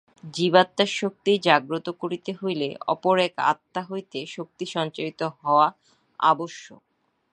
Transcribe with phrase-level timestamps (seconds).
[0.33, 5.67] জীবাত্মার শক্তি জাগ্রত করিতে হইলে অপর এক আত্মা হইতে শক্তি সঞ্চারিত হওয়া
[6.19, 6.81] আবশ্যক।